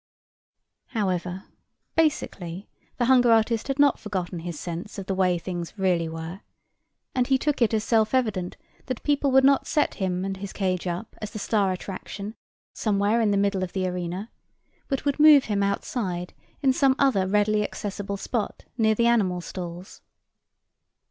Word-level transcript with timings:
However, 0.87 1.43
basically 1.95 2.67
the 2.97 3.05
hunger 3.05 3.31
artist 3.31 3.67
had 3.67 3.77
not 3.77 3.99
forgotten 3.99 4.39
his 4.39 4.59
sense 4.59 4.97
of 4.97 5.05
the 5.05 5.13
way 5.13 5.37
things 5.37 5.77
really 5.77 6.09
were, 6.09 6.41
and 7.13 7.27
he 7.27 7.37
took 7.37 7.61
it 7.61 7.71
as 7.71 7.83
self 7.83 8.15
evident 8.15 8.57
that 8.87 9.03
people 9.03 9.29
would 9.29 9.43
not 9.43 9.67
set 9.67 9.93
him 10.01 10.25
and 10.25 10.37
his 10.37 10.53
cage 10.53 10.87
up 10.87 11.15
as 11.21 11.29
the 11.29 11.37
star 11.37 11.71
attraction 11.71 12.33
somewhere 12.73 13.21
in 13.21 13.29
the 13.29 13.37
middle 13.37 13.61
of 13.61 13.73
the 13.73 13.85
arena, 13.87 14.31
but 14.87 15.05
would 15.05 15.19
move 15.19 15.43
him 15.43 15.61
outside 15.61 16.33
in 16.63 16.73
some 16.73 16.95
other 16.97 17.27
readily 17.27 17.61
accessible 17.61 18.17
spot 18.17 18.65
near 18.79 18.95
the 18.95 19.05
animal 19.05 19.39
stalls. 19.39 20.01